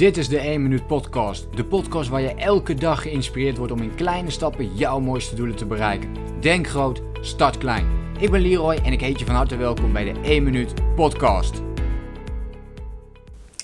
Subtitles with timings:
[0.00, 1.46] Dit is de 1 Minuut Podcast.
[1.56, 5.56] De podcast waar je elke dag geïnspireerd wordt om in kleine stappen jouw mooiste doelen
[5.56, 6.08] te bereiken.
[6.40, 7.86] Denk groot, start klein.
[8.18, 11.62] Ik ben Leroy en ik heet je van harte welkom bij de 1 Minuut Podcast.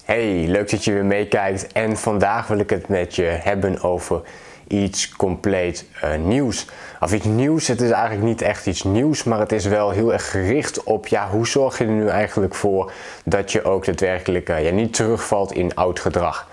[0.04, 1.72] Hey, leuk dat je weer meekijkt.
[1.72, 4.22] En vandaag wil ik het met je hebben over
[4.68, 6.66] iets compleet uh, nieuws.
[7.00, 10.12] Of iets nieuws, het is eigenlijk niet echt iets nieuws, maar het is wel heel
[10.12, 12.92] erg gericht op ja, hoe zorg je er nu eigenlijk voor
[13.24, 16.48] dat je ook daadwerkelijk uh, ja, niet terugvalt in oud gedrag.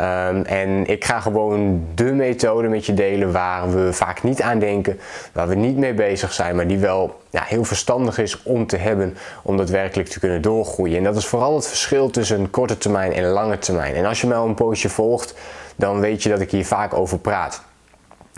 [0.00, 4.58] Um, en ik ga gewoon de methode met je delen waar we vaak niet aan
[4.58, 5.00] denken,
[5.32, 8.76] waar we niet mee bezig zijn, maar die wel ja, heel verstandig is om te
[8.76, 10.96] hebben om daadwerkelijk te kunnen doorgroeien.
[10.96, 13.94] En dat is vooral het verschil tussen korte termijn en lange termijn.
[13.94, 15.34] En als je mij een poosje volgt,
[15.76, 17.62] dan weet je dat ik hier vaak over praat.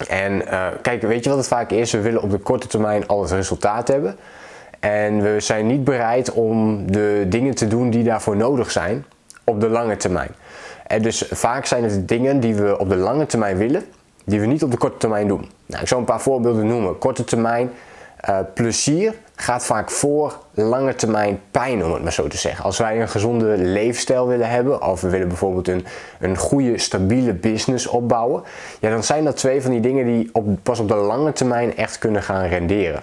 [0.09, 1.93] En uh, kijk, weet je wat het vaak is?
[1.93, 4.17] We willen op de korte termijn al het resultaat hebben.
[4.81, 9.05] En we zijn niet bereid om de dingen te doen die daarvoor nodig zijn
[9.45, 10.31] op de lange termijn.
[10.87, 13.85] En dus vaak zijn het dingen die we op de lange termijn willen,
[14.25, 15.51] die we niet op de korte termijn doen.
[15.67, 16.99] Nou, ik zal een paar voorbeelden noemen.
[16.99, 17.71] Korte termijn
[18.29, 22.65] uh, plezier gaat vaak voor lange termijn pijn, om het maar zo te zeggen.
[22.65, 25.87] Als wij een gezonde leefstijl willen hebben, of we willen bijvoorbeeld een,
[26.21, 28.43] een goede, stabiele business opbouwen,
[28.81, 31.77] ja, dan zijn dat twee van die dingen die op, pas op de lange termijn
[31.77, 33.03] echt kunnen gaan renderen.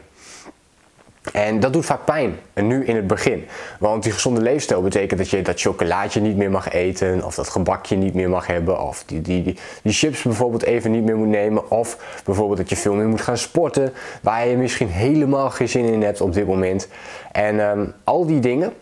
[1.34, 2.36] En dat doet vaak pijn.
[2.54, 3.46] En nu in het begin.
[3.80, 7.26] Want die gezonde leefstijl betekent dat je dat chocolaatje niet meer mag eten.
[7.26, 8.82] Of dat gebakje niet meer mag hebben.
[8.82, 11.72] Of die, die, die, die chips bijvoorbeeld even niet meer moet nemen.
[11.72, 13.94] Of bijvoorbeeld dat je veel meer moet gaan sporten.
[14.22, 16.88] Waar je misschien helemaal geen zin in hebt op dit moment.
[17.32, 18.74] En um, al die dingen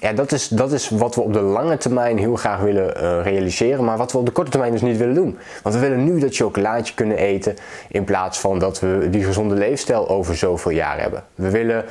[0.00, 3.22] ja, dat is, dat is wat we op de lange termijn heel graag willen uh,
[3.22, 5.38] realiseren, maar wat we op de korte termijn dus niet willen doen.
[5.62, 7.56] Want we willen nu dat chocolaatje kunnen eten
[7.88, 11.24] in plaats van dat we die gezonde leefstijl over zoveel jaar hebben.
[11.34, 11.84] We willen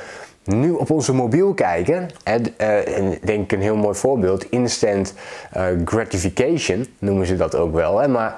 [0.44, 5.14] nu op onze mobiel kijken, en, uh, en denk een heel mooi voorbeeld, instant
[5.56, 7.98] uh, gratification noemen ze dat ook wel.
[7.98, 8.08] Hè?
[8.08, 8.36] Maar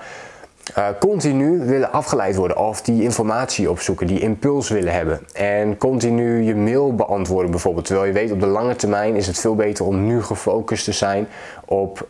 [0.78, 5.20] uh, continu willen afgeleid worden of die informatie opzoeken, die impuls willen hebben.
[5.32, 7.86] En continu je mail beantwoorden bijvoorbeeld.
[7.86, 10.92] Terwijl je weet op de lange termijn is het veel beter om nu gefocust te
[10.92, 11.28] zijn
[11.64, 12.08] op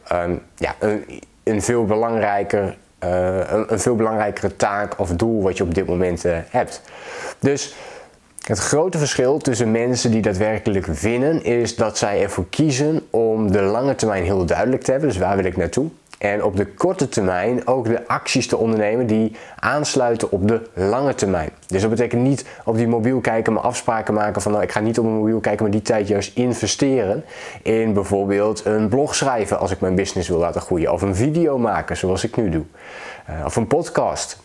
[0.57, 1.05] ja, een,
[1.43, 5.87] een, veel belangrijker, uh, een, een, veel belangrijkere taak of doel wat je op dit
[5.87, 6.81] moment uh, hebt.
[7.39, 7.75] Dus
[8.45, 13.63] het grote verschil tussen mensen die daadwerkelijk winnen is dat zij ervoor kiezen om de
[13.63, 15.09] lange termijn heel duidelijk te hebben.
[15.09, 15.91] Dus waar wil ik naartoe?
[16.19, 21.15] En op de korte termijn ook de acties te ondernemen die aansluiten op de lange
[21.15, 21.51] termijn.
[21.67, 24.81] Dus dat betekent niet op die mobiel kijken, maar afspraken maken van nou ik ga
[24.81, 27.25] niet op mijn mobiel kijken, maar die tijd juist investeren
[27.63, 30.93] in bijvoorbeeld een blog schrijven als ik mijn business wil laten groeien.
[30.93, 32.65] Of een video maken zoals ik nu doe.
[33.31, 34.44] Uh, of een podcast.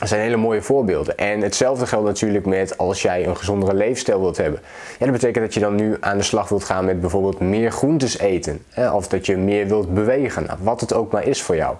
[0.00, 1.16] Dat zijn hele mooie voorbeelden.
[1.16, 4.60] En hetzelfde geldt natuurlijk met als jij een gezondere leefstijl wilt hebben.
[4.98, 7.70] Ja, dat betekent dat je dan nu aan de slag wilt gaan met bijvoorbeeld meer
[7.70, 8.64] groentes eten.
[8.70, 10.44] Hè, of dat je meer wilt bewegen.
[10.46, 11.76] Nou, wat het ook maar is voor jou.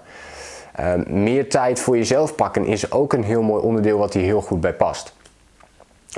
[0.79, 4.41] Uh, meer tijd voor jezelf pakken is ook een heel mooi onderdeel wat hier heel
[4.41, 5.13] goed bij past.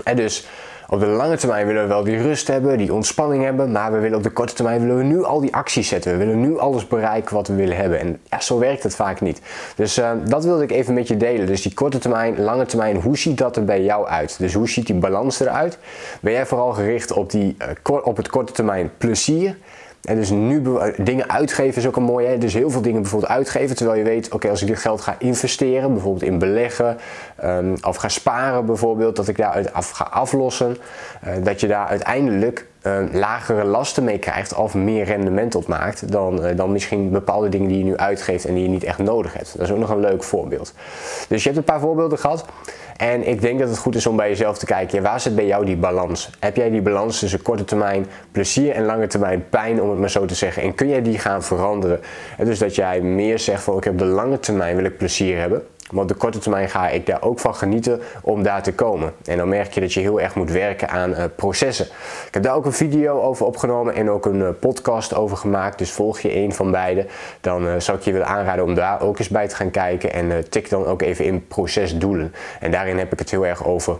[0.04, 0.48] En dus
[0.90, 4.00] op de lange termijn willen we wel die rust hebben, die ontspanning hebben, maar we
[4.00, 6.12] willen op de korte termijn willen we nu al die acties zetten.
[6.12, 8.00] We willen nu alles bereiken wat we willen hebben.
[8.00, 9.42] En ja, zo werkt het vaak niet.
[9.76, 11.46] Dus uh, dat wilde ik even met je delen.
[11.46, 14.36] Dus die korte termijn, lange termijn, hoe ziet dat er bij jou uit?
[14.40, 15.78] Dus hoe ziet die balans eruit?
[16.22, 17.56] Ben jij vooral gericht op, die,
[17.90, 19.58] uh, op het korte termijn plezier?
[20.04, 20.62] En dus nu
[20.98, 22.38] dingen uitgeven is ook een mooie.
[22.38, 23.76] Dus heel veel dingen bijvoorbeeld uitgeven.
[23.76, 26.98] Terwijl je weet, oké, als ik dit geld ga investeren, bijvoorbeeld in beleggen.
[27.44, 30.78] Um, of ga sparen bijvoorbeeld, dat ik daaruit af ga aflossen.
[31.28, 32.66] Uh, dat je daar uiteindelijk
[33.12, 37.68] lagere lasten mee krijgt of meer rendement op maakt dan, uh, dan misschien bepaalde dingen
[37.68, 39.54] die je nu uitgeeft en die je niet echt nodig hebt.
[39.58, 40.74] Dat is ook nog een leuk voorbeeld.
[41.28, 42.46] Dus je hebt een paar voorbeelden gehad.
[42.98, 45.46] En ik denk dat het goed is om bij jezelf te kijken, waar zit bij
[45.46, 46.30] jou die balans?
[46.40, 50.10] Heb jij die balans tussen korte termijn plezier en lange termijn pijn, om het maar
[50.10, 50.64] zo te zeggen?
[50.64, 52.00] En kun jij die gaan veranderen?
[52.38, 55.40] En dus dat jij meer zegt van, ik heb de lange termijn wil ik plezier
[55.40, 55.64] hebben.
[55.92, 59.14] Maar de korte termijn ga ik daar ook van genieten om daar te komen.
[59.26, 61.86] En dan merk je dat je heel erg moet werken aan uh, processen.
[62.28, 65.78] Ik heb daar ook een video over opgenomen en ook een uh, podcast over gemaakt.
[65.78, 67.06] Dus volg je een van beide.
[67.42, 70.14] Dan uh, zou ik je willen aanraden om daar ook eens bij te gaan kijken.
[70.14, 72.34] En tik dan ook even in procesdoelen.
[72.60, 73.98] En daarin heb ik het heel erg over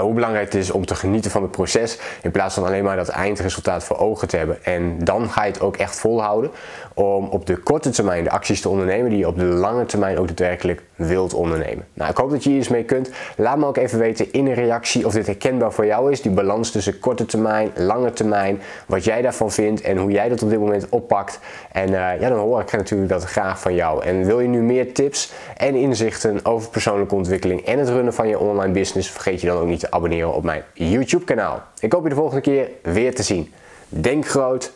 [0.00, 2.96] hoe belangrijk het is om te genieten van het proces in plaats van alleen maar
[2.96, 4.64] dat eindresultaat voor ogen te hebben.
[4.64, 6.50] En dan ga je het ook echt volhouden
[6.94, 10.18] om op de korte termijn de acties te ondernemen die je op de lange termijn
[10.18, 11.86] ook daadwerkelijk wilt ondernemen.
[11.94, 13.10] Nou, ik hoop dat je hier iets mee kunt.
[13.36, 16.22] Laat me ook even weten in een reactie of dit herkenbaar voor jou is.
[16.22, 20.42] Die balans tussen korte termijn, lange termijn, wat jij daarvan vindt en hoe jij dat
[20.42, 21.38] op dit moment oppakt.
[21.72, 24.04] En uh, ja, dan hoor ik natuurlijk dat graag van jou.
[24.04, 28.28] En wil je nu meer tips en inzichten over persoonlijke ontwikkeling en het runnen van
[28.28, 31.62] je online business, vergeet je dan ook niet te abonneren op mijn YouTube kanaal.
[31.80, 33.52] Ik hoop je de volgende keer weer te zien.
[33.88, 34.72] Denk groot,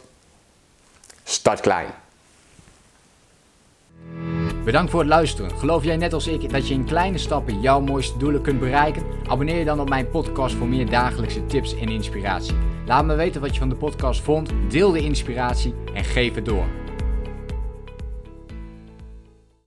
[1.24, 1.86] start klein.
[4.64, 5.50] Bedankt voor het luisteren.
[5.58, 9.02] Geloof jij net als ik dat je in kleine stappen jouw mooiste doelen kunt bereiken?
[9.26, 12.54] Abonneer je dan op mijn podcast voor meer dagelijkse tips en inspiratie.
[12.86, 16.44] Laat me weten wat je van de podcast vond, deel de inspiratie en geef het
[16.44, 16.85] door.